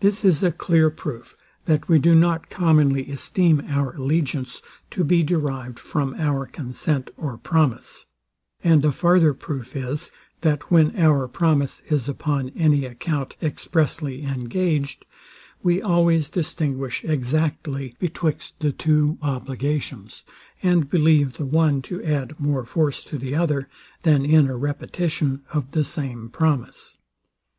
This 0.00 0.26
is 0.26 0.42
a 0.42 0.52
clear 0.52 0.90
proof, 0.90 1.38
that 1.64 1.88
we 1.88 1.98
do 1.98 2.14
not 2.14 2.50
commonly 2.50 3.10
esteem 3.10 3.62
our 3.66 3.92
allegiance 3.96 4.60
to 4.90 5.04
be 5.04 5.22
derived 5.22 5.78
from 5.78 6.12
our 6.18 6.44
consent 6.44 7.10
or 7.16 7.38
promise; 7.38 8.04
and 8.62 8.84
a 8.84 8.92
farther 8.92 9.32
proof 9.32 9.74
is, 9.74 10.10
that 10.42 10.70
when 10.70 10.94
our 10.98 11.26
promise 11.28 11.80
is 11.88 12.10
upon 12.10 12.50
any 12.50 12.84
account 12.84 13.36
expressly 13.40 14.24
engaged, 14.26 15.06
we 15.62 15.80
always 15.80 16.28
distinguish 16.28 17.02
exactly 17.02 17.96
betwixt 17.98 18.52
the 18.60 18.70
two 18.72 19.16
obligations, 19.22 20.24
and 20.62 20.90
believe 20.90 21.38
the 21.38 21.46
one 21.46 21.80
to 21.80 22.04
add 22.04 22.38
more 22.38 22.66
force 22.66 23.02
to 23.04 23.16
the 23.16 23.34
other, 23.34 23.66
than 24.02 24.26
in 24.26 24.46
a 24.46 24.58
repetition 24.58 25.40
of 25.54 25.70
the 25.70 25.84
same 25.84 26.28
promise. 26.28 26.98